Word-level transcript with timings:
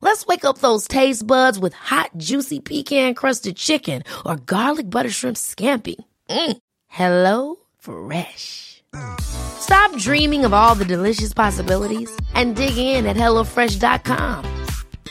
Let's 0.00 0.26
wake 0.26 0.44
up 0.44 0.58
those 0.58 0.86
taste 0.86 1.26
buds 1.26 1.58
with 1.58 1.74
hot, 1.74 2.10
juicy 2.16 2.60
pecan 2.60 3.14
crusted 3.14 3.56
chicken 3.56 4.02
or 4.24 4.36
garlic 4.36 4.88
butter 4.88 5.10
shrimp 5.10 5.36
scampi. 5.36 5.96
Mm. 6.30 6.58
Hello 6.86 7.56
Fresh. 7.78 8.82
Stop 9.20 9.94
dreaming 9.96 10.44
of 10.44 10.54
all 10.54 10.74
the 10.74 10.84
delicious 10.84 11.32
possibilities 11.32 12.10
and 12.34 12.54
dig 12.56 12.76
in 12.78 13.06
at 13.06 13.16
HelloFresh.com. 13.16 14.44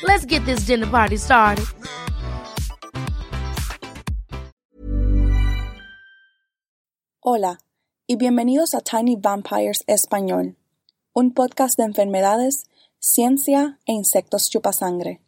Let's 0.04 0.26
get 0.26 0.44
this 0.46 0.62
dinner 0.62 0.88
party 0.88 1.18
started. 1.18 1.66
Hola 7.20 7.60
y 8.08 8.16
bienvenidos 8.16 8.74
a 8.74 8.80
Tiny 8.80 9.18
Vampires 9.18 9.84
Español, 9.86 10.56
un 11.14 11.34
podcast 11.34 11.78
de 11.78 11.84
enfermedades 11.84 12.64
Ciencia 13.00 13.78
e 13.86 13.94
insectos 13.94 14.50
chupasangre. 14.50 15.22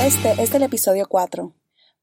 Este 0.00 0.42
es 0.42 0.54
el 0.54 0.62
episodio 0.62 1.06
4. 1.06 1.52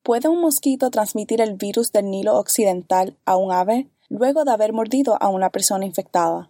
¿Puede 0.03 0.29
un 0.29 0.39
mosquito 0.39 0.91
transmitir 0.91 1.41
el 1.41 1.55
virus 1.55 1.91
del 1.91 2.11
Nilo 2.11 2.37
Occidental 2.37 3.17
a 3.25 3.35
un 3.35 3.51
ave? 3.51 3.89
Luego 4.15 4.45
de 4.45 4.51
haber 4.51 4.73
mordido 4.73 5.17
a 5.21 5.29
una 5.29 5.49
persona 5.49 5.85
infectada. 5.85 6.49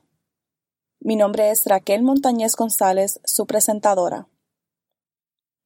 Mi 1.00 1.16
nombre 1.16 1.50
es 1.50 1.66
Raquel 1.66 2.04
Montañez 2.04 2.56
González, 2.56 3.20
su 3.24 3.46
presentadora. 3.46 4.28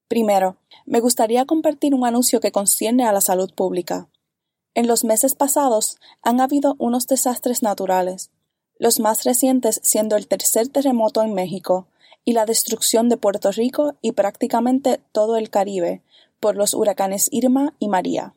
Primero, 0.07 0.57
me 0.85 1.01
gustaría 1.01 1.45
compartir 1.45 1.93
un 1.93 2.05
anuncio 2.05 2.39
que 2.39 2.51
concierne 2.51 3.05
a 3.05 3.13
la 3.13 3.21
salud 3.21 3.53
pública. 3.53 4.09
En 4.73 4.87
los 4.87 5.03
meses 5.03 5.35
pasados 5.35 5.97
han 6.21 6.41
habido 6.41 6.75
unos 6.79 7.05
desastres 7.07 7.61
naturales, 7.61 8.31
los 8.77 8.99
más 8.99 9.23
recientes 9.23 9.79
siendo 9.83 10.15
el 10.15 10.27
tercer 10.27 10.67
terremoto 10.69 11.21
en 11.21 11.33
México 11.33 11.87
y 12.25 12.33
la 12.33 12.45
destrucción 12.45 13.09
de 13.09 13.17
Puerto 13.17 13.51
Rico 13.51 13.95
y 14.01 14.13
prácticamente 14.13 15.01
todo 15.11 15.37
el 15.37 15.49
Caribe 15.49 16.01
por 16.39 16.55
los 16.55 16.73
huracanes 16.73 17.27
Irma 17.31 17.73
y 17.79 17.89
María. 17.89 18.33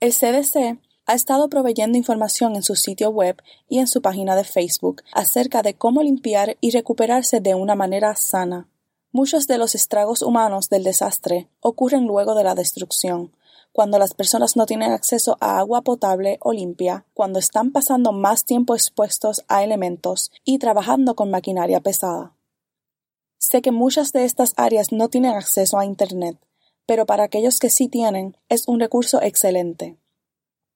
El 0.00 0.12
CDC 0.12 0.78
ha 1.08 1.14
estado 1.14 1.48
proveyendo 1.48 1.96
información 1.96 2.54
en 2.54 2.62
su 2.62 2.76
sitio 2.76 3.08
web 3.08 3.42
y 3.66 3.78
en 3.78 3.86
su 3.86 4.02
página 4.02 4.36
de 4.36 4.44
Facebook 4.44 5.02
acerca 5.12 5.62
de 5.62 5.72
cómo 5.72 6.02
limpiar 6.02 6.58
y 6.60 6.70
recuperarse 6.70 7.40
de 7.40 7.54
una 7.54 7.74
manera 7.74 8.14
sana. 8.14 8.68
Muchos 9.10 9.46
de 9.46 9.56
los 9.56 9.74
estragos 9.74 10.20
humanos 10.20 10.68
del 10.68 10.84
desastre 10.84 11.48
ocurren 11.60 12.06
luego 12.06 12.34
de 12.34 12.44
la 12.44 12.54
destrucción, 12.54 13.32
cuando 13.72 13.98
las 13.98 14.12
personas 14.12 14.54
no 14.54 14.66
tienen 14.66 14.92
acceso 14.92 15.38
a 15.40 15.58
agua 15.58 15.80
potable 15.80 16.36
o 16.42 16.52
limpia, 16.52 17.06
cuando 17.14 17.38
están 17.38 17.72
pasando 17.72 18.12
más 18.12 18.44
tiempo 18.44 18.74
expuestos 18.74 19.44
a 19.48 19.64
elementos 19.64 20.30
y 20.44 20.58
trabajando 20.58 21.16
con 21.16 21.30
maquinaria 21.30 21.80
pesada. 21.80 22.34
Sé 23.38 23.62
que 23.62 23.72
muchas 23.72 24.12
de 24.12 24.24
estas 24.24 24.52
áreas 24.58 24.92
no 24.92 25.08
tienen 25.08 25.34
acceso 25.34 25.78
a 25.78 25.86
Internet, 25.86 26.36
pero 26.84 27.06
para 27.06 27.24
aquellos 27.24 27.60
que 27.60 27.70
sí 27.70 27.88
tienen, 27.88 28.36
es 28.50 28.68
un 28.68 28.78
recurso 28.78 29.22
excelente. 29.22 29.96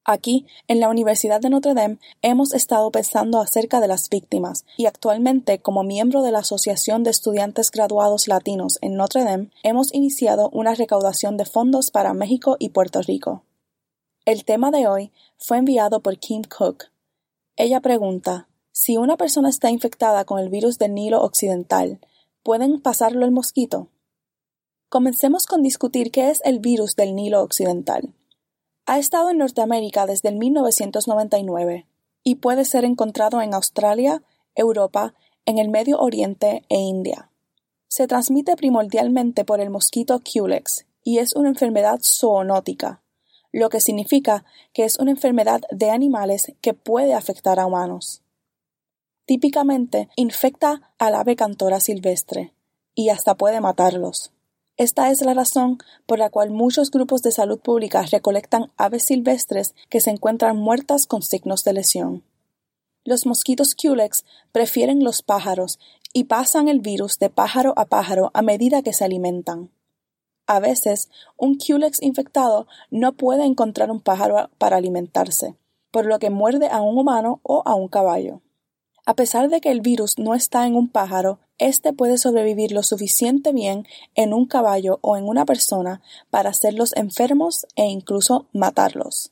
Aquí, 0.05 0.45
en 0.67 0.81
la 0.81 0.89
Universidad 0.89 1.39
de 1.39 1.49
Notre 1.49 1.73
Dame, 1.73 1.97
hemos 2.21 2.53
estado 2.53 2.91
pensando 2.91 3.39
acerca 3.39 3.79
de 3.79 3.87
las 3.87 4.09
víctimas 4.09 4.65
y 4.75 4.85
actualmente, 4.85 5.59
como 5.59 5.83
miembro 5.83 6.23
de 6.23 6.31
la 6.31 6.39
Asociación 6.39 7.03
de 7.03 7.11
Estudiantes 7.11 7.71
Graduados 7.71 8.27
Latinos 8.27 8.79
en 8.81 8.95
Notre 8.97 9.23
Dame, 9.23 9.49
hemos 9.63 9.93
iniciado 9.93 10.49
una 10.49 10.75
recaudación 10.75 11.37
de 11.37 11.45
fondos 11.45 11.89
para 11.89 12.13
México 12.13 12.57
y 12.59 12.69
Puerto 12.69 13.01
Rico. 13.01 13.43
El 14.25 14.43
tema 14.43 14.71
de 14.71 14.87
hoy 14.87 15.11
fue 15.37 15.57
enviado 15.57 16.01
por 16.01 16.17
Kim 16.17 16.41
Cook. 16.43 16.85
Ella 17.55 17.79
pregunta, 17.79 18.49
si 18.73 18.97
una 18.97 19.15
persona 19.15 19.47
está 19.47 19.69
infectada 19.69 20.25
con 20.25 20.39
el 20.39 20.49
virus 20.49 20.79
del 20.79 20.95
Nilo 20.95 21.21
Occidental, 21.23 21.99
¿pueden 22.41 22.81
pasarlo 22.81 23.23
el 23.23 23.31
mosquito? 23.31 23.87
Comencemos 24.89 25.45
con 25.45 25.63
discutir 25.63 26.11
qué 26.11 26.29
es 26.29 26.41
el 26.43 26.59
virus 26.59 26.97
del 26.97 27.15
Nilo 27.15 27.41
Occidental. 27.41 28.13
Ha 28.85 28.99
estado 28.99 29.29
en 29.29 29.37
Norteamérica 29.37 30.05
desde 30.05 30.27
el 30.27 30.35
1999 30.35 31.87
y 32.23 32.35
puede 32.35 32.65
ser 32.65 32.83
encontrado 32.83 33.41
en 33.41 33.53
Australia, 33.53 34.23
Europa, 34.55 35.13
en 35.45 35.57
el 35.57 35.69
Medio 35.69 35.99
Oriente 35.99 36.65
e 36.67 36.79
India. 36.79 37.29
Se 37.87 38.07
transmite 38.07 38.57
primordialmente 38.57 39.45
por 39.45 39.61
el 39.61 39.69
mosquito 39.69 40.19
Culex 40.19 40.85
y 41.01 41.19
es 41.19 41.33
una 41.33 41.49
enfermedad 41.49 41.99
zoonótica, 42.03 43.01
lo 43.53 43.69
que 43.69 43.79
significa 43.79 44.43
que 44.73 44.83
es 44.83 44.99
una 44.99 45.11
enfermedad 45.11 45.61
de 45.71 45.89
animales 45.89 46.51
que 46.59 46.73
puede 46.73 47.13
afectar 47.13 47.59
a 47.61 47.65
humanos. 47.65 48.21
Típicamente 49.25 50.09
infecta 50.17 50.93
al 50.97 51.15
ave 51.15 51.37
cantora 51.37 51.79
silvestre 51.79 52.53
y 52.95 53.09
hasta 53.09 53.35
puede 53.35 53.61
matarlos. 53.61 54.33
Esta 54.77 55.11
es 55.11 55.21
la 55.21 55.35
razón 55.35 55.77
por 56.07 56.17
la 56.17 56.31
cual 56.31 56.49
muchos 56.49 56.89
grupos 56.89 57.21
de 57.21 57.31
salud 57.31 57.59
pública 57.59 58.01
recolectan 58.03 58.71
aves 58.75 59.05
silvestres 59.05 59.75
que 59.89 60.01
se 60.01 60.09
encuentran 60.09 60.57
muertas 60.57 61.05
con 61.05 61.21
signos 61.21 61.63
de 61.63 61.73
lesión. 61.73 62.23
Los 63.05 63.25
mosquitos 63.25 63.75
Culex 63.75 64.25
prefieren 64.51 65.03
los 65.03 65.21
pájaros 65.21 65.77
y 66.11 66.23
pasan 66.23 66.69
el 66.69 66.79
virus 66.79 67.19
de 67.19 67.29
pájaro 67.29 67.73
a 67.75 67.85
pájaro 67.85 68.31
a 68.33 68.41
medida 68.41 68.81
que 68.81 68.93
se 68.93 69.05
alimentan. 69.05 69.69
A 70.47 70.59
veces, 70.59 71.09
un 71.37 71.57
Culex 71.57 72.01
infectado 72.01 72.67
no 72.89 73.13
puede 73.13 73.45
encontrar 73.45 73.91
un 73.91 74.01
pájaro 74.01 74.49
para 74.57 74.77
alimentarse, 74.77 75.55
por 75.91 76.05
lo 76.05 76.17
que 76.17 76.29
muerde 76.29 76.67
a 76.69 76.81
un 76.81 76.97
humano 76.97 77.39
o 77.43 77.61
a 77.65 77.75
un 77.75 77.87
caballo. 77.87 78.41
A 79.05 79.15
pesar 79.15 79.49
de 79.49 79.59
que 79.59 79.69
el 79.69 79.81
virus 79.81 80.17
no 80.17 80.33
está 80.33 80.65
en 80.65 80.75
un 80.75 80.87
pájaro, 80.87 81.39
éste 81.57 81.91
puede 81.91 82.17
sobrevivir 82.17 82.71
lo 82.71 82.83
suficiente 82.83 83.51
bien 83.51 83.85
en 84.15 84.33
un 84.33 84.45
caballo 84.45 84.99
o 85.01 85.17
en 85.17 85.27
una 85.27 85.45
persona 85.45 86.01
para 86.29 86.51
hacerlos 86.51 86.93
enfermos 86.95 87.67
e 87.75 87.83
incluso 87.85 88.47
matarlos. 88.53 89.31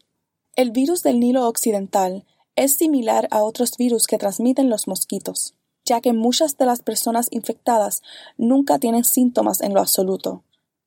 El 0.57 0.71
virus 0.71 1.03
del 1.03 1.21
Nilo 1.21 1.47
Occidental 1.47 2.25
es 2.57 2.73
similar 2.73 3.29
a 3.31 3.43
otros 3.43 3.77
virus 3.77 4.07
que 4.07 4.17
transmiten 4.17 4.69
los 4.69 4.89
mosquitos, 4.89 5.55
ya 5.85 6.01
que 6.01 6.11
muchas 6.11 6.57
de 6.57 6.65
las 6.65 6.81
personas 6.81 7.29
infectadas 7.31 8.01
nunca 8.37 8.77
tienen 8.77 9.05
síntomas 9.05 9.61
en 9.61 9.73
lo 9.73 9.79
absoluto, 9.79 10.43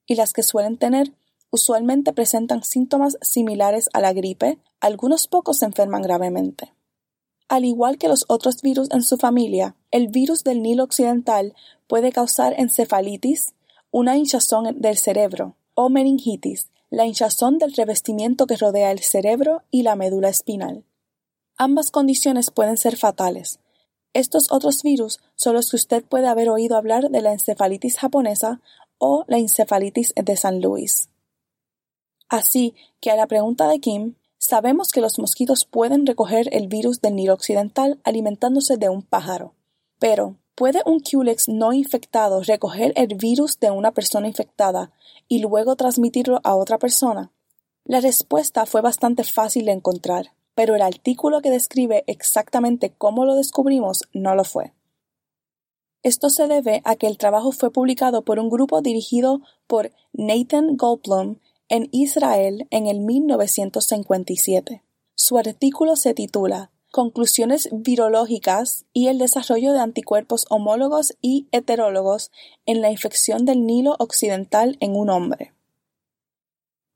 y 0.06 0.16
las 0.16 0.34
que 0.34 0.42
suelen 0.42 0.76
tener 0.76 1.14
usualmente 1.50 2.12
presentan 2.12 2.62
síntomas 2.64 3.16
similares 3.22 3.88
a 3.94 4.00
la 4.00 4.12
gripe, 4.12 4.58
algunos 4.80 5.26
pocos 5.26 5.58
se 5.58 5.64
enferman 5.64 6.02
gravemente. 6.02 6.73
Al 7.48 7.64
igual 7.64 7.98
que 7.98 8.08
los 8.08 8.24
otros 8.28 8.62
virus 8.62 8.90
en 8.90 9.02
su 9.02 9.16
familia, 9.16 9.76
el 9.90 10.08
virus 10.08 10.44
del 10.44 10.62
Nilo 10.62 10.84
Occidental 10.84 11.54
puede 11.86 12.10
causar 12.10 12.54
encefalitis, 12.58 13.54
una 13.90 14.16
hinchazón 14.16 14.80
del 14.80 14.96
cerebro, 14.96 15.56
o 15.74 15.88
meningitis, 15.88 16.70
la 16.90 17.06
hinchazón 17.06 17.58
del 17.58 17.74
revestimiento 17.74 18.46
que 18.46 18.56
rodea 18.56 18.90
el 18.90 19.00
cerebro 19.00 19.62
y 19.70 19.82
la 19.82 19.96
médula 19.96 20.28
espinal. 20.28 20.84
Ambas 21.56 21.90
condiciones 21.90 22.50
pueden 22.50 22.76
ser 22.76 22.96
fatales. 22.96 23.60
Estos 24.12 24.50
otros 24.50 24.82
virus 24.82 25.20
son 25.34 25.54
los 25.54 25.70
que 25.70 25.76
usted 25.76 26.04
puede 26.04 26.28
haber 26.28 26.48
oído 26.48 26.76
hablar 26.76 27.10
de 27.10 27.20
la 27.20 27.32
encefalitis 27.32 27.98
japonesa 27.98 28.60
o 28.98 29.24
la 29.28 29.38
encefalitis 29.38 30.14
de 30.16 30.36
San 30.36 30.60
Luis. 30.60 31.08
Así 32.28 32.74
que 33.00 33.10
a 33.10 33.16
la 33.16 33.26
pregunta 33.26 33.68
de 33.68 33.80
Kim, 33.80 34.14
Sabemos 34.46 34.90
que 34.90 35.00
los 35.00 35.18
mosquitos 35.18 35.64
pueden 35.64 36.04
recoger 36.04 36.54
el 36.54 36.68
virus 36.68 37.00
del 37.00 37.16
Nilo 37.16 37.32
Occidental 37.32 37.98
alimentándose 38.04 38.76
de 38.76 38.90
un 38.90 39.00
pájaro. 39.00 39.54
Pero, 39.98 40.36
¿Puede 40.54 40.82
un 40.84 41.00
Culex 41.00 41.48
no 41.48 41.72
infectado 41.72 42.42
recoger 42.42 42.92
el 42.94 43.16
virus 43.16 43.58
de 43.58 43.70
una 43.70 43.92
persona 43.92 44.28
infectada 44.28 44.92
y 45.28 45.38
luego 45.38 45.76
transmitirlo 45.76 46.40
a 46.44 46.56
otra 46.56 46.78
persona? 46.78 47.32
La 47.84 48.00
respuesta 48.00 48.66
fue 48.66 48.82
bastante 48.82 49.24
fácil 49.24 49.64
de 49.64 49.72
encontrar, 49.72 50.34
pero 50.54 50.74
el 50.74 50.82
artículo 50.82 51.40
que 51.40 51.50
describe 51.50 52.04
exactamente 52.06 52.90
cómo 52.90 53.24
lo 53.24 53.36
descubrimos 53.36 54.02
no 54.12 54.34
lo 54.34 54.44
fue. 54.44 54.74
Esto 56.02 56.28
se 56.28 56.48
debe 56.48 56.82
a 56.84 56.96
que 56.96 57.06
el 57.06 57.16
trabajo 57.16 57.50
fue 57.50 57.72
publicado 57.72 58.22
por 58.26 58.38
un 58.38 58.50
grupo 58.50 58.82
dirigido 58.82 59.40
por 59.66 59.90
Nathan 60.12 60.76
Goldblum 60.76 61.38
en 61.68 61.88
Israel 61.92 62.66
en 62.70 62.86
el 62.86 63.00
1957. 63.00 64.82
Su 65.14 65.38
artículo 65.38 65.96
se 65.96 66.14
titula 66.14 66.70
Conclusiones 66.90 67.68
virológicas 67.72 68.84
y 68.92 69.08
el 69.08 69.18
desarrollo 69.18 69.72
de 69.72 69.80
anticuerpos 69.80 70.46
homólogos 70.48 71.16
y 71.20 71.48
heterólogos 71.50 72.30
en 72.66 72.80
la 72.80 72.90
infección 72.90 73.44
del 73.44 73.66
Nilo 73.66 73.96
Occidental 73.98 74.76
en 74.80 74.94
un 74.94 75.10
hombre. 75.10 75.52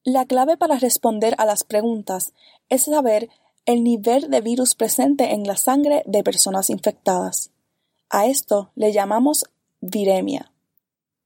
La 0.05 0.25
clave 0.25 0.57
para 0.57 0.79
responder 0.79 1.35
a 1.39 1.45
las 1.45 1.65
preguntas 1.65 2.33
es 2.69 2.85
saber 2.85 3.29
el 3.67 3.83
nivel 3.83 4.31
de 4.31 4.41
virus 4.41 4.75
presente 4.75 5.33
en 5.33 5.45
la 5.45 5.57
sangre 5.57 6.03
de 6.07 6.23
personas 6.23 6.71
infectadas. 6.71 7.51
A 8.09 8.27
esto 8.27 8.71
le 8.75 8.93
llamamos 8.93 9.45
viremia. 9.81 10.53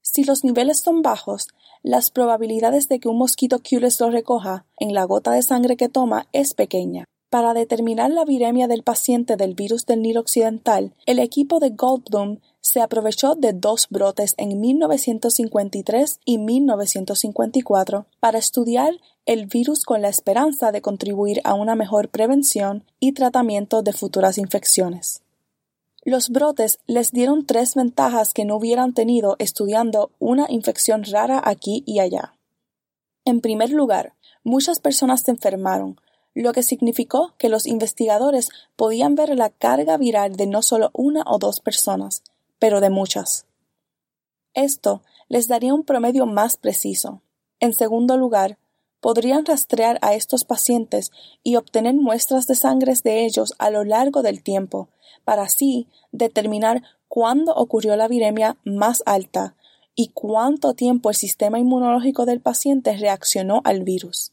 Si 0.01 0.23
los 0.23 0.43
niveles 0.43 0.79
son 0.79 1.01
bajos, 1.01 1.47
las 1.83 2.09
probabilidades 2.09 2.87
de 2.89 2.99
que 2.99 3.09
un 3.09 3.17
mosquito 3.17 3.59
Culex 3.59 3.99
lo 3.99 4.09
recoja 4.09 4.65
en 4.79 4.93
la 4.93 5.03
gota 5.03 5.31
de 5.31 5.43
sangre 5.43 5.77
que 5.77 5.89
toma 5.89 6.27
es 6.31 6.53
pequeña. 6.53 7.05
Para 7.29 7.53
determinar 7.53 8.11
la 8.11 8.25
viremia 8.25 8.67
del 8.67 8.83
paciente 8.83 9.37
del 9.37 9.55
virus 9.55 9.85
del 9.85 10.01
Nilo 10.01 10.19
Occidental, 10.19 10.93
el 11.07 11.17
equipo 11.17 11.59
de 11.59 11.71
Goldblum 11.71 12.37
se 12.61 12.79
aprovechó 12.79 13.33
de 13.35 13.53
dos 13.53 13.87
brotes 13.89 14.35
en 14.37 14.59
1953 14.61 16.19
y 16.25 16.37
1954 16.37 18.05
para 18.19 18.37
estudiar 18.37 18.93
el 19.25 19.47
virus 19.47 19.83
con 19.83 20.01
la 20.03 20.09
esperanza 20.09 20.71
de 20.71 20.81
contribuir 20.81 21.41
a 21.43 21.55
una 21.55 21.75
mejor 21.75 22.09
prevención 22.09 22.83
y 22.99 23.13
tratamiento 23.13 23.81
de 23.81 23.93
futuras 23.93 24.37
infecciones. 24.37 25.22
Los 26.05 26.29
brotes 26.29 26.79
les 26.85 27.11
dieron 27.11 27.45
tres 27.45 27.75
ventajas 27.75 28.33
que 28.33 28.43
no 28.43 28.57
hubieran 28.57 28.93
tenido 28.93 29.37
estudiando 29.39 30.11
una 30.19 30.47
infección 30.49 31.03
rara 31.05 31.41
aquí 31.43 31.83
y 31.85 31.99
allá. 31.99 32.35
En 33.23 33.39
primer 33.39 33.69
lugar, 33.69 34.13
muchas 34.43 34.79
personas 34.79 35.21
se 35.21 35.31
enfermaron, 35.31 35.97
lo 36.33 36.51
que 36.51 36.61
significó 36.61 37.33
que 37.37 37.47
los 37.47 37.65
investigadores 37.65 38.49
podían 38.75 39.15
ver 39.15 39.35
la 39.37 39.49
carga 39.49 39.95
viral 39.95 40.35
de 40.35 40.47
no 40.47 40.61
solo 40.61 40.89
una 40.93 41.23
o 41.25 41.37
dos 41.37 41.61
personas, 41.61 42.23
pero 42.59 42.81
de 42.81 42.89
muchas. 42.89 43.45
Esto 44.53 45.03
les 45.29 45.47
daría 45.47 45.73
un 45.73 45.83
promedio 45.83 46.25
más 46.25 46.57
preciso. 46.57 47.21
En 47.59 47.73
segundo 47.73 48.17
lugar, 48.17 48.57
podrían 49.03 49.45
rastrear 49.45 49.99
a 50.01 50.13
estos 50.15 50.45
pacientes 50.45 51.11
y 51.43 51.57
obtener 51.57 51.93
muestras 51.93 52.47
de 52.47 52.55
sangre 52.55 52.93
de 53.03 53.25
ellos 53.25 53.53
a 53.59 53.69
lo 53.69 53.83
largo 53.83 54.21
del 54.21 54.41
tiempo, 54.41 54.87
para 55.25 55.43
así 55.43 55.89
determinar 56.13 56.83
cuándo 57.09 57.53
ocurrió 57.53 57.97
la 57.97 58.07
viremia 58.07 58.55
más 58.63 59.03
alta 59.05 59.57
y 59.93 60.07
cuánto 60.13 60.73
tiempo 60.73 61.09
el 61.09 61.17
sistema 61.17 61.59
inmunológico 61.59 62.25
del 62.25 62.39
paciente 62.39 62.95
reaccionó 62.95 63.59
al 63.65 63.83
virus. 63.83 64.31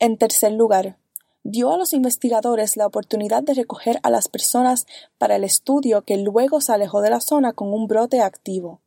En 0.00 0.18
tercer 0.18 0.50
lugar, 0.50 0.98
dio 1.44 1.72
a 1.72 1.76
los 1.76 1.92
investigadores 1.92 2.76
la 2.76 2.88
oportunidad 2.88 3.44
de 3.44 3.54
recoger 3.54 4.00
a 4.02 4.10
las 4.10 4.26
personas 4.26 4.86
para 5.18 5.36
el 5.36 5.44
estudio 5.44 6.02
que 6.02 6.16
luego 6.16 6.60
se 6.60 6.72
alejó 6.72 7.00
de 7.00 7.10
la 7.10 7.20
zona 7.20 7.52
con 7.52 7.72
un 7.72 7.86
brote 7.86 8.22
activo. 8.22 8.80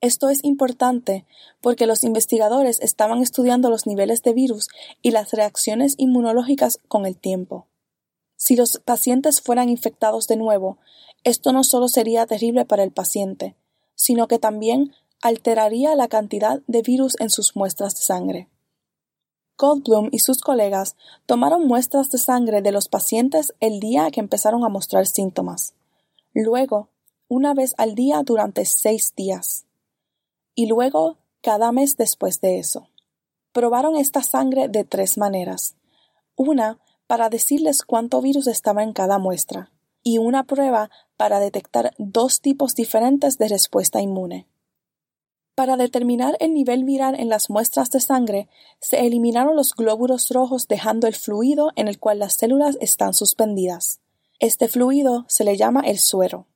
Esto 0.00 0.28
es 0.28 0.44
importante 0.44 1.24
porque 1.60 1.86
los 1.86 2.04
investigadores 2.04 2.80
estaban 2.80 3.22
estudiando 3.22 3.70
los 3.70 3.86
niveles 3.86 4.22
de 4.22 4.34
virus 4.34 4.68
y 5.02 5.10
las 5.10 5.32
reacciones 5.32 5.94
inmunológicas 5.96 6.78
con 6.88 7.06
el 7.06 7.16
tiempo. 7.16 7.66
Si 8.36 8.56
los 8.56 8.80
pacientes 8.84 9.40
fueran 9.40 9.70
infectados 9.70 10.26
de 10.26 10.36
nuevo, 10.36 10.78
esto 11.24 11.52
no 11.52 11.64
solo 11.64 11.88
sería 11.88 12.26
terrible 12.26 12.64
para 12.66 12.84
el 12.84 12.92
paciente, 12.92 13.56
sino 13.94 14.28
que 14.28 14.38
también 14.38 14.92
alteraría 15.22 15.96
la 15.96 16.08
cantidad 16.08 16.60
de 16.66 16.82
virus 16.82 17.16
en 17.18 17.30
sus 17.30 17.56
muestras 17.56 17.94
de 17.94 18.02
sangre. 18.02 18.48
Goldblum 19.58 20.10
y 20.12 20.18
sus 20.18 20.42
colegas 20.42 20.96
tomaron 21.24 21.66
muestras 21.66 22.10
de 22.10 22.18
sangre 22.18 22.60
de 22.60 22.72
los 22.72 22.88
pacientes 22.88 23.54
el 23.60 23.80
día 23.80 24.10
que 24.10 24.20
empezaron 24.20 24.64
a 24.64 24.68
mostrar 24.68 25.06
síntomas. 25.06 25.72
Luego, 26.34 26.90
una 27.28 27.54
vez 27.54 27.74
al 27.78 27.94
día 27.94 28.22
durante 28.22 28.66
seis 28.66 29.14
días. 29.16 29.65
Y 30.56 30.66
luego 30.66 31.18
cada 31.42 31.70
mes 31.70 31.96
después 31.96 32.40
de 32.40 32.58
eso. 32.58 32.88
Probaron 33.52 33.94
esta 33.94 34.24
sangre 34.24 34.68
de 34.68 34.82
tres 34.82 35.16
maneras. 35.16 35.76
Una 36.34 36.80
para 37.06 37.28
decirles 37.28 37.82
cuánto 37.84 38.20
virus 38.20 38.48
estaba 38.48 38.82
en 38.82 38.92
cada 38.92 39.18
muestra, 39.18 39.70
y 40.02 40.18
una 40.18 40.44
prueba 40.44 40.90
para 41.16 41.38
detectar 41.38 41.94
dos 41.98 42.40
tipos 42.40 42.74
diferentes 42.74 43.38
de 43.38 43.48
respuesta 43.48 44.00
inmune. 44.00 44.48
Para 45.54 45.76
determinar 45.76 46.36
el 46.40 46.52
nivel 46.52 46.84
viral 46.84 47.18
en 47.18 47.28
las 47.28 47.48
muestras 47.48 47.90
de 47.90 48.00
sangre, 48.00 48.48
se 48.80 49.06
eliminaron 49.06 49.56
los 49.56 49.74
glóbulos 49.74 50.30
rojos 50.30 50.68
dejando 50.68 51.06
el 51.06 51.14
fluido 51.14 51.70
en 51.76 51.88
el 51.88 51.98
cual 51.98 52.18
las 52.18 52.34
células 52.34 52.76
están 52.80 53.14
suspendidas. 53.14 54.00
Este 54.38 54.68
fluido 54.68 55.24
se 55.28 55.44
le 55.44 55.56
llama 55.56 55.80
el 55.80 55.98
suero. 55.98 56.46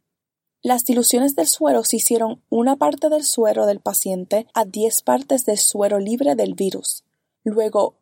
Las 0.62 0.84
diluciones 0.84 1.36
del 1.36 1.46
suero 1.46 1.84
se 1.84 1.96
hicieron 1.96 2.42
una 2.50 2.76
parte 2.76 3.08
del 3.08 3.24
suero 3.24 3.64
del 3.64 3.80
paciente 3.80 4.46
a 4.52 4.66
10 4.66 5.02
partes 5.02 5.46
del 5.46 5.56
suero 5.56 5.98
libre 5.98 6.34
del 6.34 6.54
virus, 6.54 7.02
luego 7.44 7.94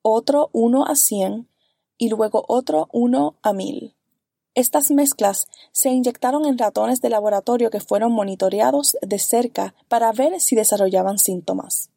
otro 0.00 0.48
1 0.52 0.86
a 0.86 0.96
100 0.96 1.46
y 1.98 2.08
luego 2.08 2.42
otro 2.48 2.88
1 2.92 3.36
a 3.42 3.52
1000. 3.52 3.94
Estas 4.54 4.90
mezclas 4.90 5.46
se 5.72 5.90
inyectaron 5.90 6.46
en 6.46 6.56
ratones 6.56 7.02
de 7.02 7.10
laboratorio 7.10 7.68
que 7.68 7.80
fueron 7.80 8.12
monitoreados 8.12 8.96
de 9.02 9.18
cerca 9.18 9.74
para 9.88 10.10
ver 10.12 10.40
si 10.40 10.56
desarrollaban 10.56 11.18
síntomas. 11.18 11.90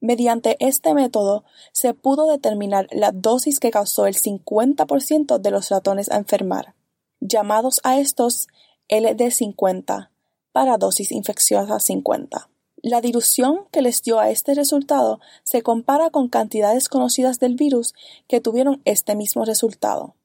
Mediante 0.00 0.56
este 0.60 0.94
método 0.94 1.44
se 1.72 1.92
pudo 1.92 2.26
determinar 2.26 2.88
la 2.90 3.12
dosis 3.12 3.60
que 3.60 3.70
causó 3.70 4.06
el 4.06 4.16
50% 4.16 5.38
de 5.38 5.50
los 5.50 5.68
ratones 5.68 6.10
a 6.10 6.16
enfermar, 6.16 6.74
llamados 7.20 7.82
a 7.84 8.00
estos 8.00 8.48
LD50 8.88 10.10
para 10.52 10.78
dosis 10.78 11.12
infecciosa 11.12 11.80
50. 11.80 12.48
La 12.82 13.00
dilución 13.00 13.66
que 13.70 13.80
les 13.80 14.02
dio 14.02 14.18
a 14.18 14.30
este 14.30 14.54
resultado 14.54 15.20
se 15.44 15.62
compara 15.62 16.10
con 16.10 16.28
cantidades 16.28 16.88
conocidas 16.88 17.38
del 17.38 17.54
virus 17.54 17.94
que 18.26 18.40
tuvieron 18.40 18.82
este 18.84 19.14
mismo 19.14 19.44
resultado. 19.44 20.16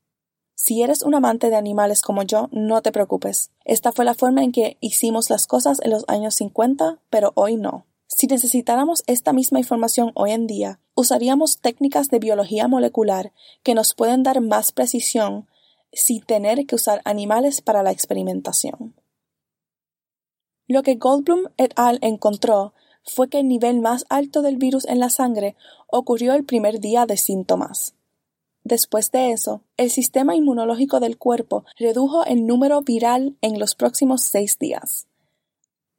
Si 0.55 0.81
eres 0.81 1.03
un 1.03 1.13
amante 1.13 1.51
de 1.51 1.55
animales 1.55 2.01
como 2.01 2.23
yo, 2.23 2.49
no 2.51 2.81
te 2.81 2.91
preocupes. 2.91 3.51
Esta 3.63 3.91
fue 3.91 4.05
la 4.05 4.15
forma 4.15 4.43
en 4.43 4.51
que 4.51 4.77
hicimos 4.81 5.29
las 5.29 5.45
cosas 5.45 5.79
en 5.83 5.91
los 5.91 6.03
años 6.07 6.33
50, 6.33 6.97
pero 7.11 7.31
hoy 7.35 7.57
no. 7.57 7.85
Si 8.07 8.25
necesitáramos 8.25 9.03
esta 9.05 9.33
misma 9.33 9.59
información 9.59 10.11
hoy 10.15 10.31
en 10.31 10.47
día, 10.47 10.79
usaríamos 10.95 11.59
técnicas 11.59 12.09
de 12.09 12.17
biología 12.17 12.67
molecular 12.67 13.33
que 13.61 13.75
nos 13.75 13.93
pueden 13.93 14.23
dar 14.23 14.41
más 14.41 14.71
precisión 14.71 15.47
sin 15.93 16.23
tener 16.23 16.65
que 16.65 16.75
usar 16.75 17.01
animales 17.05 17.61
para 17.61 17.83
la 17.83 17.91
experimentación. 17.91 18.95
Lo 20.67 20.83
que 20.83 20.95
Goldblum 20.95 21.47
et 21.57 21.71
al. 21.75 21.99
encontró 22.01 22.73
fue 23.03 23.29
que 23.29 23.39
el 23.39 23.47
nivel 23.47 23.79
más 23.79 24.05
alto 24.09 24.41
del 24.41 24.57
virus 24.57 24.85
en 24.85 24.99
la 24.99 25.09
sangre 25.09 25.55
ocurrió 25.87 26.33
el 26.33 26.43
primer 26.43 26.79
día 26.79 27.05
de 27.05 27.15
síntomas. 27.15 27.95
Después 28.63 29.11
de 29.11 29.31
eso, 29.31 29.61
el 29.77 29.89
sistema 29.89 30.35
inmunológico 30.35 30.99
del 30.99 31.17
cuerpo 31.17 31.63
redujo 31.79 32.25
el 32.25 32.45
número 32.45 32.81
viral 32.81 33.37
en 33.41 33.59
los 33.59 33.75
próximos 33.75 34.25
seis 34.25 34.59
días. 34.59 35.07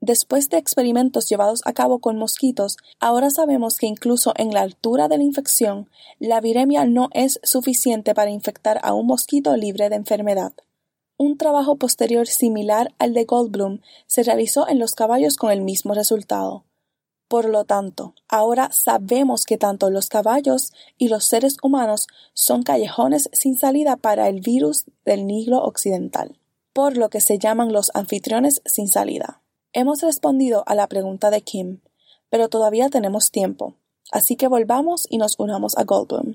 Después 0.08 0.48
de 0.48 0.56
experimentos 0.56 1.28
llevados 1.28 1.60
a 1.66 1.74
cabo 1.74 1.98
con 1.98 2.16
mosquitos, 2.16 2.78
ahora 2.98 3.28
sabemos 3.28 3.76
que 3.76 3.86
incluso 3.86 4.32
en 4.36 4.54
la 4.54 4.62
altura 4.62 5.06
de 5.06 5.18
la 5.18 5.22
infección, 5.22 5.90
la 6.18 6.40
viremia 6.40 6.86
no 6.86 7.10
es 7.12 7.38
suficiente 7.42 8.14
para 8.14 8.30
infectar 8.30 8.80
a 8.82 8.94
un 8.94 9.06
mosquito 9.06 9.54
libre 9.54 9.90
de 9.90 9.96
enfermedad. 9.96 10.54
Un 11.18 11.36
trabajo 11.36 11.76
posterior 11.76 12.26
similar 12.26 12.94
al 12.98 13.12
de 13.12 13.26
Goldblum 13.26 13.80
se 14.06 14.22
realizó 14.22 14.66
en 14.66 14.78
los 14.78 14.92
caballos 14.92 15.36
con 15.36 15.50
el 15.50 15.60
mismo 15.60 15.92
resultado. 15.92 16.64
Por 17.28 17.44
lo 17.44 17.66
tanto, 17.66 18.14
ahora 18.28 18.70
sabemos 18.72 19.44
que 19.44 19.58
tanto 19.58 19.90
los 19.90 20.08
caballos 20.08 20.72
y 20.96 21.08
los 21.08 21.26
seres 21.26 21.58
humanos 21.62 22.06
son 22.32 22.62
callejones 22.62 23.28
sin 23.34 23.58
salida 23.58 23.96
para 23.96 24.30
el 24.30 24.40
virus 24.40 24.86
del 25.04 25.26
Nilo 25.26 25.58
Occidental, 25.58 26.38
por 26.72 26.96
lo 26.96 27.10
que 27.10 27.20
se 27.20 27.38
llaman 27.38 27.74
los 27.74 27.90
anfitriones 27.92 28.62
sin 28.64 28.88
salida. 28.88 29.42
Hemos 29.78 30.02
respondido 30.02 30.64
a 30.66 30.74
la 30.74 30.88
pregunta 30.88 31.30
de 31.30 31.40
Kim, 31.40 31.78
pero 32.30 32.48
todavía 32.48 32.88
tenemos 32.88 33.30
tiempo, 33.30 33.76
así 34.10 34.34
que 34.34 34.48
volvamos 34.48 35.06
y 35.08 35.18
nos 35.18 35.38
unamos 35.38 35.78
a 35.78 35.84
Goldblum. 35.84 36.34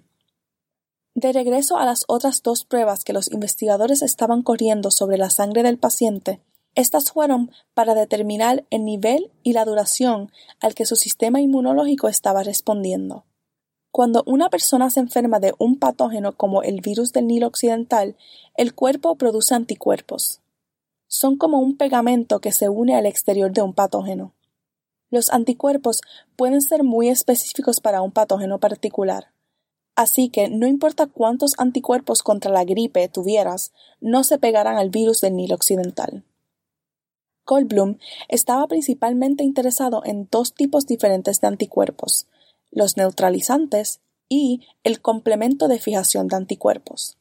De 1.13 1.33
regreso 1.33 1.75
a 1.75 1.83
las 1.83 2.05
otras 2.07 2.41
dos 2.41 2.63
pruebas 2.63 3.03
que 3.03 3.11
los 3.11 3.29
investigadores 3.33 4.01
estaban 4.01 4.43
corriendo 4.43 4.91
sobre 4.91 5.17
la 5.17 5.29
sangre 5.29 5.61
del 5.61 5.77
paciente, 5.77 6.39
estas 6.73 7.11
fueron 7.11 7.51
para 7.73 7.95
determinar 7.95 8.63
el 8.69 8.85
nivel 8.85 9.29
y 9.43 9.51
la 9.51 9.65
duración 9.65 10.31
al 10.61 10.73
que 10.73 10.85
su 10.85 10.95
sistema 10.95 11.41
inmunológico 11.41 12.07
estaba 12.07 12.43
respondiendo. 12.43 13.25
Cuando 13.91 14.23
una 14.25 14.49
persona 14.49 14.89
se 14.89 15.01
enferma 15.01 15.41
de 15.41 15.53
un 15.57 15.79
patógeno 15.79 16.37
como 16.37 16.63
el 16.63 16.79
virus 16.79 17.11
del 17.11 17.27
Nilo 17.27 17.47
Occidental, 17.47 18.15
el 18.55 18.73
cuerpo 18.73 19.15
produce 19.15 19.53
anticuerpos. 19.53 20.42
Son 21.15 21.37
como 21.37 21.59
un 21.59 21.77
pegamento 21.77 22.41
que 22.41 22.51
se 22.51 22.69
une 22.69 22.95
al 22.95 23.05
exterior 23.05 23.51
de 23.51 23.61
un 23.61 23.75
patógeno. 23.75 24.33
Los 25.11 25.31
anticuerpos 25.31 26.01
pueden 26.35 26.59
ser 26.59 26.83
muy 26.83 27.07
específicos 27.07 27.81
para 27.81 28.01
un 28.01 28.11
patógeno 28.11 28.59
particular. 28.59 29.31
Así 29.95 30.29
que 30.29 30.49
no 30.49 30.65
importa 30.65 31.05
cuántos 31.05 31.53
anticuerpos 31.59 32.23
contra 32.23 32.51
la 32.51 32.63
gripe 32.63 33.07
tuvieras, 33.09 33.73
no 34.01 34.23
se 34.23 34.39
pegarán 34.39 34.77
al 34.77 34.89
virus 34.89 35.21
del 35.21 35.35
Nilo 35.35 35.53
Occidental. 35.53 36.23
Goldblum 37.45 37.99
estaba 38.27 38.65
principalmente 38.65 39.43
interesado 39.43 40.01
en 40.05 40.27
dos 40.31 40.55
tipos 40.55 40.87
diferentes 40.87 41.39
de 41.41 41.47
anticuerpos, 41.47 42.25
los 42.71 42.97
neutralizantes 42.97 44.01
y 44.29 44.61
el 44.83 44.99
complemento 44.99 45.67
de 45.67 45.77
fijación 45.77 46.27
de 46.27 46.37
anticuerpos. 46.37 47.19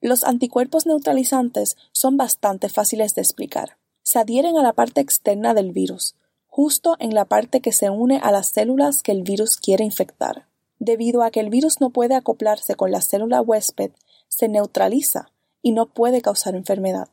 Los 0.00 0.24
anticuerpos 0.24 0.86
neutralizantes 0.86 1.76
son 1.92 2.16
bastante 2.16 2.68
fáciles 2.68 3.14
de 3.14 3.20
explicar. 3.20 3.76
Se 4.02 4.18
adhieren 4.18 4.56
a 4.56 4.62
la 4.62 4.72
parte 4.72 5.00
externa 5.00 5.52
del 5.52 5.72
virus, 5.72 6.14
justo 6.48 6.96
en 6.98 7.14
la 7.14 7.26
parte 7.26 7.60
que 7.60 7.72
se 7.72 7.90
une 7.90 8.18
a 8.22 8.32
las 8.32 8.48
células 8.48 9.02
que 9.02 9.12
el 9.12 9.22
virus 9.22 9.56
quiere 9.56 9.84
infectar. 9.84 10.46
Debido 10.78 11.22
a 11.22 11.30
que 11.30 11.40
el 11.40 11.50
virus 11.50 11.80
no 11.80 11.90
puede 11.90 12.14
acoplarse 12.14 12.74
con 12.74 12.90
la 12.90 13.02
célula 13.02 13.42
huésped, 13.42 13.90
se 14.28 14.48
neutraliza 14.48 15.30
y 15.60 15.72
no 15.72 15.86
puede 15.86 16.22
causar 16.22 16.54
enfermedad. 16.54 17.08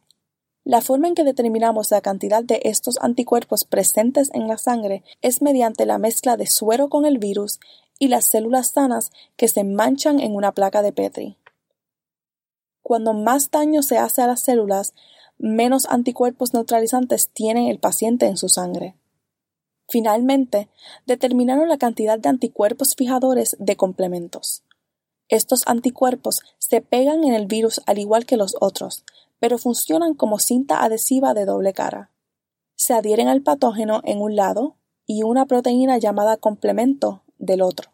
La 0.63 0.81
forma 0.81 1.09
en 1.09 1.15
que 1.15 1.23
determinamos 1.23 1.91
la 1.91 2.01
cantidad 2.01 2.43
de 2.43 2.61
estos 2.63 2.97
anticuerpos 3.01 3.65
presentes 3.65 4.29
en 4.33 4.47
la 4.47 4.57
sangre 4.57 5.03
es 5.21 5.41
mediante 5.41 5.85
la 5.85 5.97
mezcla 5.97 6.37
de 6.37 6.47
suero 6.47 6.89
con 6.89 7.05
el 7.05 7.17
virus 7.17 7.59
y 7.99 8.07
las 8.07 8.29
células 8.29 8.71
sanas 8.71 9.11
que 9.35 9.47
se 9.47 9.63
manchan 9.63 10.19
en 10.19 10.35
una 10.35 10.53
placa 10.53 10.81
de 10.81 10.91
Petri. 10.91 11.37
Cuando 12.87 13.11
más 13.11 13.51
daño 13.51 13.83
se 13.83 13.97
hace 13.97 14.21
a 14.21 14.27
las 14.27 14.43
células, 14.43 14.93
menos 15.37 15.87
anticuerpos 15.87 16.53
neutralizantes 16.53 17.27
tiene 17.33 17.69
el 17.69 17.79
paciente 17.79 18.27
en 18.27 18.37
su 18.37 18.47
sangre. 18.47 18.95
Finalmente, 19.89 20.69
determinaron 21.05 21.67
la 21.67 21.77
cantidad 21.77 22.17
de 22.17 22.29
anticuerpos 22.29 22.95
fijadores 22.95 23.57
de 23.59 23.75
complementos. 23.75 24.63
Estos 25.27 25.63
anticuerpos 25.67 26.39
se 26.59 26.79
pegan 26.79 27.25
en 27.25 27.33
el 27.33 27.45
virus 27.45 27.81
al 27.87 27.99
igual 27.99 28.25
que 28.25 28.37
los 28.37 28.55
otros, 28.61 29.03
pero 29.37 29.57
funcionan 29.57 30.13
como 30.13 30.39
cinta 30.39 30.81
adhesiva 30.81 31.33
de 31.33 31.43
doble 31.43 31.73
cara. 31.73 32.09
Se 32.75 32.93
adhieren 32.93 33.27
al 33.27 33.41
patógeno 33.41 33.99
en 34.05 34.21
un 34.21 34.37
lado 34.37 34.77
y 35.05 35.23
una 35.23 35.45
proteína 35.45 35.97
llamada 35.97 36.37
complemento 36.37 37.23
del 37.37 37.63
otro. 37.63 37.91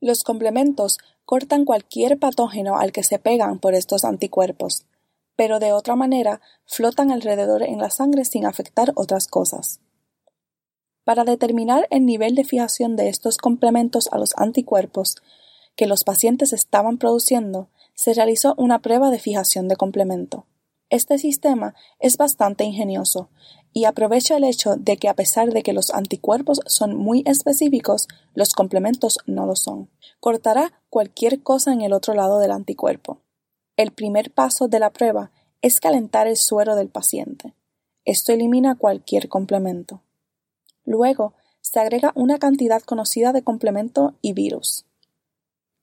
Los 0.00 0.22
complementos 0.22 0.96
cortan 1.24 1.64
cualquier 1.64 2.18
patógeno 2.18 2.76
al 2.76 2.92
que 2.92 3.02
se 3.02 3.18
pegan 3.18 3.58
por 3.58 3.74
estos 3.74 4.04
anticuerpos, 4.04 4.86
pero 5.36 5.58
de 5.58 5.72
otra 5.72 5.96
manera 5.96 6.40
flotan 6.66 7.10
alrededor 7.10 7.62
en 7.62 7.78
la 7.78 7.90
sangre 7.90 8.24
sin 8.24 8.46
afectar 8.46 8.92
otras 8.94 9.26
cosas. 9.26 9.80
Para 11.04 11.24
determinar 11.24 11.86
el 11.90 12.06
nivel 12.06 12.34
de 12.34 12.44
fijación 12.44 12.96
de 12.96 13.08
estos 13.08 13.36
complementos 13.36 14.08
a 14.12 14.18
los 14.18 14.32
anticuerpos 14.36 15.16
que 15.76 15.86
los 15.86 16.04
pacientes 16.04 16.52
estaban 16.52 16.98
produciendo, 16.98 17.68
se 17.94 18.14
realizó 18.14 18.54
una 18.56 18.80
prueba 18.80 19.10
de 19.10 19.18
fijación 19.18 19.68
de 19.68 19.76
complemento. 19.76 20.46
Este 20.94 21.18
sistema 21.18 21.74
es 21.98 22.16
bastante 22.18 22.62
ingenioso 22.62 23.28
y 23.72 23.84
aprovecha 23.84 24.36
el 24.36 24.44
hecho 24.44 24.76
de 24.76 24.96
que 24.96 25.08
a 25.08 25.14
pesar 25.14 25.52
de 25.52 25.64
que 25.64 25.72
los 25.72 25.90
anticuerpos 25.90 26.60
son 26.66 26.94
muy 26.94 27.24
específicos, 27.26 28.06
los 28.32 28.52
complementos 28.52 29.18
no 29.26 29.44
lo 29.44 29.56
son. 29.56 29.90
Cortará 30.20 30.72
cualquier 30.90 31.42
cosa 31.42 31.72
en 31.72 31.80
el 31.80 31.92
otro 31.92 32.14
lado 32.14 32.38
del 32.38 32.52
anticuerpo. 32.52 33.18
El 33.76 33.90
primer 33.90 34.30
paso 34.30 34.68
de 34.68 34.78
la 34.78 34.90
prueba 34.90 35.32
es 35.62 35.80
calentar 35.80 36.28
el 36.28 36.36
suero 36.36 36.76
del 36.76 36.90
paciente. 36.90 37.54
Esto 38.04 38.32
elimina 38.32 38.76
cualquier 38.76 39.28
complemento. 39.28 40.00
Luego, 40.84 41.34
se 41.60 41.80
agrega 41.80 42.12
una 42.14 42.38
cantidad 42.38 42.82
conocida 42.82 43.32
de 43.32 43.42
complemento 43.42 44.14
y 44.22 44.32
virus. 44.32 44.86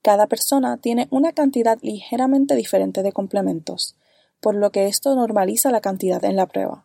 Cada 0.00 0.26
persona 0.26 0.78
tiene 0.78 1.06
una 1.10 1.32
cantidad 1.32 1.78
ligeramente 1.82 2.54
diferente 2.54 3.02
de 3.02 3.12
complementos, 3.12 3.94
por 4.42 4.56
lo 4.56 4.72
que 4.72 4.88
esto 4.88 5.14
normaliza 5.14 5.70
la 5.70 5.80
cantidad 5.80 6.22
en 6.24 6.36
la 6.36 6.46
prueba. 6.46 6.84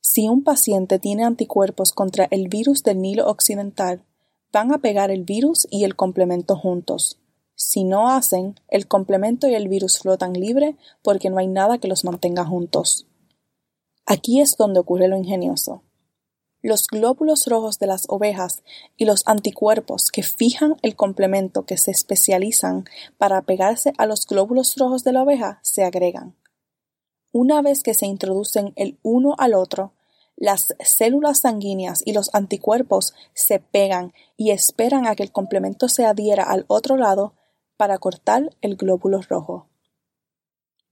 Si 0.00 0.28
un 0.28 0.44
paciente 0.44 0.98
tiene 0.98 1.24
anticuerpos 1.24 1.92
contra 1.92 2.28
el 2.30 2.48
virus 2.48 2.84
del 2.84 3.02
Nilo 3.02 3.28
Occidental, 3.28 4.04
van 4.52 4.72
a 4.72 4.78
pegar 4.78 5.10
el 5.10 5.24
virus 5.24 5.66
y 5.70 5.84
el 5.84 5.96
complemento 5.96 6.56
juntos. 6.56 7.18
Si 7.56 7.82
no 7.82 8.08
hacen, 8.10 8.60
el 8.68 8.86
complemento 8.86 9.48
y 9.48 9.54
el 9.54 9.68
virus 9.68 9.98
flotan 9.98 10.32
libre 10.32 10.76
porque 11.02 11.28
no 11.28 11.38
hay 11.38 11.48
nada 11.48 11.78
que 11.78 11.88
los 11.88 12.04
mantenga 12.04 12.44
juntos. 12.44 13.06
Aquí 14.06 14.40
es 14.40 14.56
donde 14.56 14.78
ocurre 14.80 15.08
lo 15.08 15.16
ingenioso. 15.16 15.82
Los 16.62 16.86
glóbulos 16.86 17.46
rojos 17.46 17.78
de 17.80 17.88
las 17.88 18.06
ovejas 18.08 18.62
y 18.96 19.04
los 19.04 19.22
anticuerpos 19.26 20.10
que 20.12 20.22
fijan 20.22 20.76
el 20.82 20.94
complemento 20.94 21.66
que 21.66 21.76
se 21.76 21.90
especializan 21.90 22.84
para 23.18 23.42
pegarse 23.42 23.92
a 23.98 24.06
los 24.06 24.26
glóbulos 24.26 24.76
rojos 24.76 25.02
de 25.02 25.12
la 25.12 25.22
oveja 25.24 25.58
se 25.62 25.84
agregan. 25.84 26.36
Una 27.32 27.60
vez 27.60 27.82
que 27.82 27.92
se 27.92 28.06
introducen 28.06 28.72
el 28.76 28.98
uno 29.02 29.34
al 29.36 29.52
otro, 29.52 29.92
las 30.34 30.74
células 30.80 31.40
sanguíneas 31.40 32.02
y 32.04 32.12
los 32.12 32.30
anticuerpos 32.32 33.12
se 33.34 33.58
pegan 33.58 34.14
y 34.36 34.50
esperan 34.52 35.06
a 35.06 35.14
que 35.14 35.24
el 35.24 35.32
complemento 35.32 35.88
se 35.88 36.06
adhiera 36.06 36.44
al 36.44 36.64
otro 36.68 36.96
lado 36.96 37.34
para 37.76 37.98
cortar 37.98 38.56
el 38.62 38.76
glóbulo 38.76 39.20
rojo. 39.20 39.66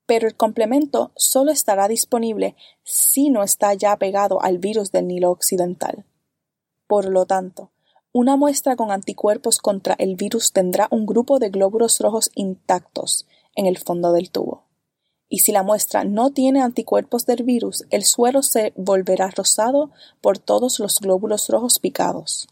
Pero 0.04 0.28
el 0.28 0.36
complemento 0.36 1.10
solo 1.16 1.52
estará 1.52 1.88
disponible 1.88 2.54
si 2.82 3.30
no 3.30 3.42
está 3.42 3.72
ya 3.74 3.96
pegado 3.96 4.42
al 4.42 4.58
virus 4.58 4.92
del 4.92 5.06
Nilo 5.06 5.30
Occidental. 5.30 6.04
Por 6.86 7.06
lo 7.06 7.24
tanto, 7.24 7.70
una 8.12 8.36
muestra 8.36 8.76
con 8.76 8.90
anticuerpos 8.90 9.58
contra 9.58 9.94
el 9.98 10.16
virus 10.16 10.52
tendrá 10.52 10.86
un 10.90 11.06
grupo 11.06 11.38
de 11.38 11.48
glóbulos 11.48 11.98
rojos 11.98 12.30
intactos 12.34 13.26
en 13.54 13.66
el 13.66 13.78
fondo 13.78 14.12
del 14.12 14.30
tubo 14.30 14.65
y 15.28 15.40
si 15.40 15.52
la 15.52 15.62
muestra 15.62 16.04
no 16.04 16.30
tiene 16.30 16.62
anticuerpos 16.62 17.26
del 17.26 17.42
virus, 17.42 17.85
el 17.90 18.04
suero 18.04 18.42
se 18.42 18.73
volverá 18.76 19.30
rosado 19.30 19.90
por 20.21 20.38
todos 20.38 20.78
los 20.78 20.99
glóbulos 21.00 21.49
rojos 21.49 21.78
picados. 21.78 22.47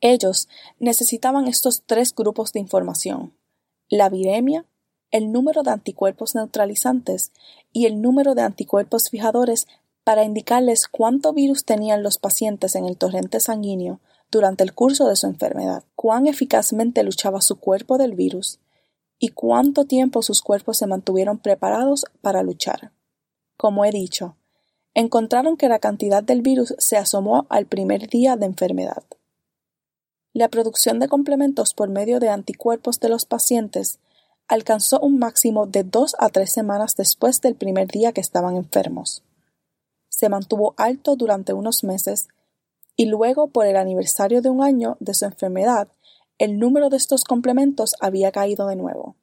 Ellos 0.00 0.48
necesitaban 0.78 1.48
estos 1.48 1.82
tres 1.84 2.14
grupos 2.14 2.52
de 2.52 2.60
información, 2.60 3.34
la 3.88 4.08
viremia, 4.08 4.64
el 5.10 5.32
número 5.32 5.62
de 5.62 5.70
anticuerpos 5.70 6.34
neutralizantes 6.34 7.32
y 7.72 7.86
el 7.86 8.00
número 8.00 8.34
de 8.34 8.42
anticuerpos 8.42 9.08
fijadores 9.10 9.66
para 10.04 10.24
indicarles 10.24 10.88
cuánto 10.88 11.32
virus 11.32 11.64
tenían 11.64 12.02
los 12.02 12.18
pacientes 12.18 12.74
en 12.76 12.86
el 12.86 12.96
torrente 12.96 13.40
sanguíneo 13.40 14.00
durante 14.30 14.64
el 14.64 14.74
curso 14.74 15.08
de 15.08 15.16
su 15.16 15.26
enfermedad, 15.26 15.84
cuán 15.96 16.26
eficazmente 16.26 17.02
luchaba 17.02 17.40
su 17.40 17.56
cuerpo 17.56 17.98
del 17.98 18.14
virus, 18.14 18.60
y 19.18 19.28
cuánto 19.28 19.84
tiempo 19.84 20.22
sus 20.22 20.42
cuerpos 20.42 20.78
se 20.78 20.86
mantuvieron 20.86 21.38
preparados 21.38 22.04
para 22.20 22.42
luchar. 22.42 22.92
Como 23.56 23.84
he 23.84 23.90
dicho, 23.90 24.36
encontraron 24.94 25.56
que 25.56 25.68
la 25.68 25.78
cantidad 25.78 26.22
del 26.22 26.42
virus 26.42 26.74
se 26.78 26.96
asomó 26.96 27.46
al 27.50 27.66
primer 27.66 28.08
día 28.08 28.36
de 28.36 28.46
enfermedad. 28.46 29.04
La 30.32 30.48
producción 30.48 30.98
de 30.98 31.08
complementos 31.08 31.74
por 31.74 31.88
medio 31.88 32.20
de 32.20 32.28
anticuerpos 32.28 33.00
de 33.00 33.08
los 33.08 33.24
pacientes 33.24 33.98
alcanzó 34.46 35.00
un 35.00 35.18
máximo 35.18 35.66
de 35.66 35.82
dos 35.82 36.14
a 36.18 36.28
tres 36.28 36.52
semanas 36.52 36.94
después 36.96 37.40
del 37.40 37.54
primer 37.54 37.88
día 37.88 38.12
que 38.12 38.20
estaban 38.20 38.56
enfermos. 38.56 39.22
Se 40.08 40.28
mantuvo 40.28 40.74
alto 40.76 41.16
durante 41.16 41.52
unos 41.52 41.84
meses 41.84 42.28
y 42.96 43.06
luego 43.06 43.48
por 43.48 43.66
el 43.66 43.76
aniversario 43.76 44.42
de 44.42 44.50
un 44.50 44.62
año 44.62 44.96
de 45.00 45.14
su 45.14 45.24
enfermedad 45.24 45.88
el 46.38 46.58
número 46.58 46.88
de 46.88 46.96
estos 46.96 47.24
complementos 47.24 47.94
había 48.00 48.32
caído 48.32 48.66
de 48.66 48.76
nuevo. 48.76 49.16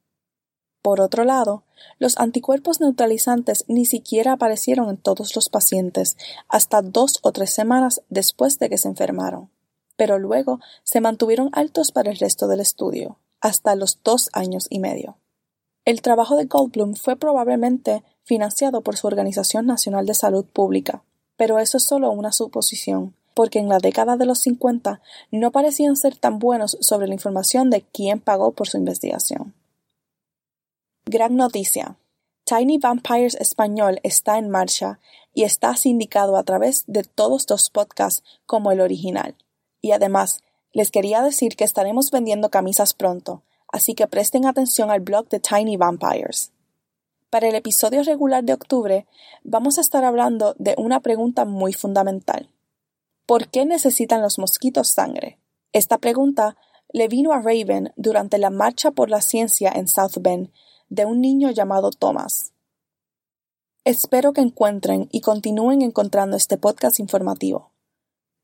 Por 0.82 1.02
otro 1.02 1.24
lado, 1.24 1.64
los 1.98 2.18
anticuerpos 2.20 2.80
neutralizantes 2.80 3.66
ni 3.68 3.86
siquiera 3.86 4.34
aparecieron 4.34 4.90
en 4.90 4.98
todos 4.98 5.36
los 5.36 5.50
pacientes 5.50 6.16
hasta 6.48 6.82
dos 6.84 7.20
o 7.24 7.32
tres 7.32 7.50
semanas 7.50 8.02
después 8.10 8.60
de 8.60 8.70
que 8.70 8.78
se 8.78 8.88
enfermaron, 8.88 9.50
pero 9.98 10.20
luego 10.20 10.60
se 10.84 11.02
mantuvieron 11.02 11.50
altos 11.54 11.92
para 11.92 12.12
el 12.12 12.18
resto 12.18 12.48
del 12.48 12.60
estudio, 12.60 13.18
hasta 13.42 13.76
los 13.76 14.00
dos 14.04 14.30
años 14.34 14.68
y 14.70 14.80
medio. 14.80 15.18
El 15.86 16.02
trabajo 16.02 16.36
de 16.36 16.46
Goldblum 16.46 16.96
fue 16.96 17.16
probablemente 17.16 18.04
financiado 18.24 18.82
por 18.82 18.98
su 18.98 19.08
Organización 19.08 19.66
Nacional 19.66 20.06
de 20.06 20.14
Salud 20.14 20.46
Pública, 20.46 21.04
pero 21.38 21.60
eso 21.60 21.78
es 21.78 21.84
solo 21.86 22.12
una 22.12 22.32
suposición, 22.32 23.16
porque 23.36 23.60
en 23.60 23.70
la 23.70 23.78
década 23.78 24.18
de 24.18 24.26
los 24.26 24.40
50 24.40 25.02
no 25.30 25.52
parecían 25.52 25.96
ser 25.96 26.16
tan 26.18 26.40
buenos 26.40 26.78
sobre 26.82 27.08
la 27.08 27.14
información 27.14 27.70
de 27.70 27.82
quién 27.82 28.20
pagó 28.20 28.54
por 28.54 28.68
su 28.68 28.78
investigación. 28.78 29.54
Gran 31.06 31.36
noticia. 31.36 31.98
Tiny 32.46 32.80
Vampires 32.80 33.36
Español 33.36 34.00
está 34.04 34.40
en 34.40 34.50
marcha 34.50 35.00
y 35.34 35.44
está 35.44 35.76
sindicado 35.76 36.38
a 36.38 36.44
través 36.44 36.86
de 36.88 37.04
todos 37.04 37.46
los 37.50 37.70
podcasts 37.70 38.24
como 38.46 38.72
el 38.72 38.80
original. 38.80 39.36
Y 39.82 39.92
además, 39.92 40.42
les 40.72 40.90
quería 40.90 41.22
decir 41.22 41.56
que 41.56 41.64
estaremos 41.64 42.12
vendiendo 42.12 42.50
camisas 42.50 42.94
pronto, 42.94 43.44
así 43.68 43.96
que 43.96 44.08
presten 44.08 44.46
atención 44.46 44.90
al 44.92 45.02
blog 45.02 45.28
de 45.30 45.40
Tiny 45.40 45.78
Vampires. 45.78 46.52
Para 47.30 47.50
el 47.50 47.56
episodio 47.56 48.02
regular 48.04 48.44
de 48.44 48.54
octubre, 48.54 49.06
vamos 49.44 49.78
a 49.78 49.82
estar 49.82 50.06
hablando 50.06 50.56
de 50.58 50.74
una 50.78 51.02
pregunta 51.02 51.44
muy 51.44 51.74
fundamental. 51.74 52.50
¿Por 53.26 53.50
qué 53.50 53.66
necesitan 53.66 54.22
los 54.22 54.38
mosquitos 54.38 54.92
sangre? 54.92 55.40
Esta 55.74 55.98
pregunta 55.98 56.58
le 56.94 57.08
vino 57.08 57.34
a 57.34 57.42
Raven 57.42 57.92
durante 57.96 58.38
la 58.38 58.52
Marcha 58.52 58.92
por 58.92 59.10
la 59.10 59.22
Ciencia 59.22 59.72
en 59.74 59.88
South 59.88 60.22
Bend 60.22 60.52
de 60.90 61.06
un 61.06 61.22
niño 61.22 61.50
llamado 61.50 61.90
Thomas. 61.90 62.54
Espero 63.84 64.32
que 64.32 64.42
encuentren 64.42 65.10
y 65.12 65.22
continúen 65.22 65.82
encontrando 65.82 66.38
este 66.38 66.60
podcast 66.60 67.00
informativo. 67.00 67.72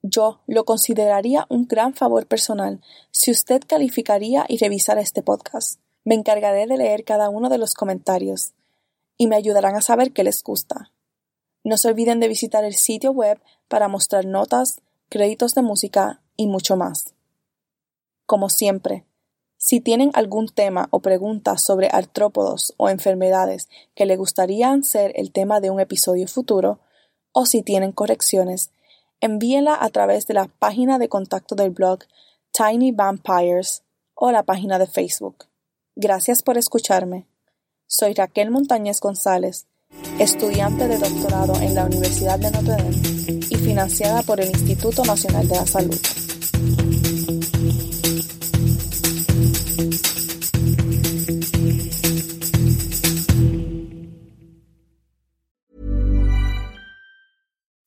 Yo 0.01 0.41
lo 0.47 0.65
consideraría 0.65 1.45
un 1.49 1.67
gran 1.67 1.93
favor 1.93 2.25
personal 2.25 2.81
si 3.11 3.29
usted 3.29 3.61
calificaría 3.67 4.45
y 4.47 4.57
revisara 4.57 5.01
este 5.01 5.21
podcast. 5.21 5.79
Me 6.03 6.15
encargaré 6.15 6.65
de 6.65 6.77
leer 6.77 7.03
cada 7.03 7.29
uno 7.29 7.49
de 7.49 7.59
los 7.59 7.75
comentarios 7.75 8.53
y 9.15 9.27
me 9.27 9.35
ayudarán 9.35 9.75
a 9.75 9.81
saber 9.81 10.11
qué 10.11 10.23
les 10.23 10.41
gusta. 10.41 10.91
No 11.63 11.77
se 11.77 11.87
olviden 11.87 12.19
de 12.19 12.27
visitar 12.27 12.63
el 12.63 12.73
sitio 12.73 13.11
web 13.11 13.39
para 13.71 13.87
mostrar 13.87 14.25
notas, 14.25 14.81
créditos 15.07 15.55
de 15.55 15.61
música 15.61 16.19
y 16.35 16.47
mucho 16.47 16.75
más. 16.75 17.15
Como 18.25 18.49
siempre, 18.49 19.05
si 19.55 19.79
tienen 19.79 20.11
algún 20.13 20.49
tema 20.49 20.89
o 20.91 20.99
pregunta 20.99 21.57
sobre 21.57 21.87
artrópodos 21.89 22.73
o 22.75 22.89
enfermedades 22.89 23.69
que 23.95 24.05
le 24.05 24.17
gustaría 24.17 24.77
ser 24.83 25.13
el 25.15 25.31
tema 25.31 25.61
de 25.61 25.69
un 25.69 25.79
episodio 25.79 26.27
futuro, 26.27 26.79
o 27.31 27.45
si 27.45 27.61
tienen 27.63 27.93
correcciones, 27.93 28.71
envíenla 29.21 29.77
a 29.79 29.87
través 29.87 30.27
de 30.27 30.33
la 30.33 30.49
página 30.59 30.99
de 30.99 31.07
contacto 31.07 31.55
del 31.55 31.69
blog 31.69 31.99
Tiny 32.51 32.91
Vampires 32.91 33.83
o 34.15 34.31
la 34.31 34.43
página 34.43 34.79
de 34.79 34.87
Facebook. 34.87 35.45
Gracias 35.95 36.43
por 36.43 36.57
escucharme. 36.57 37.25
Soy 37.87 38.15
Raquel 38.15 38.51
Montañez 38.51 38.99
González, 38.99 39.65
estudiante 40.19 40.89
de 40.89 40.97
doctorado 40.97 41.55
en 41.61 41.73
la 41.73 41.85
Universidad 41.85 42.37
de 42.37 42.51
Notre 42.51 42.75
Dame 42.75 43.40
financiada 43.61 44.23
por 44.23 44.39
el 44.39 44.49
Instituto 44.49 45.03
Nacional 45.03 45.47
de 45.47 45.55
la 45.55 45.65
Salud. 45.65 45.99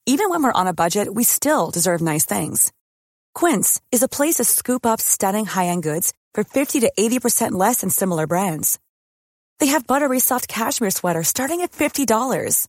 Even 0.06 0.30
when 0.30 0.42
we're 0.44 0.60
on 0.60 0.68
a 0.68 0.72
budget, 0.72 1.12
we 1.12 1.24
still 1.24 1.70
deserve 1.70 2.00
nice 2.00 2.24
things. 2.24 2.72
Quince 3.34 3.80
is 3.90 4.02
a 4.02 4.08
place 4.08 4.36
to 4.36 4.44
scoop 4.44 4.86
up 4.86 5.00
stunning 5.00 5.44
high-end 5.44 5.82
goods 5.82 6.12
for 6.34 6.44
50 6.44 6.80
to 6.80 6.92
80% 6.96 7.52
less 7.52 7.80
than 7.80 7.90
similar 7.90 8.26
brands. 8.26 8.78
They 9.60 9.66
have 9.68 9.86
buttery 9.86 10.20
soft 10.20 10.46
cashmere 10.46 10.90
sweaters 10.90 11.28
starting 11.28 11.62
at 11.62 11.72
$50, 11.72 12.68